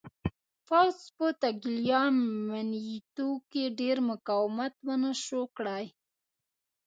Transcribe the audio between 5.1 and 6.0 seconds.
شوای کړای.